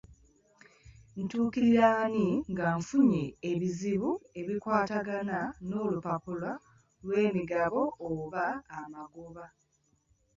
[1.23, 6.51] Ntuukirira ani nga nfunye ebizibu ebikwatagana n'olupapula
[7.03, 8.45] lw'emigabo oba
[8.79, 9.45] amagoba?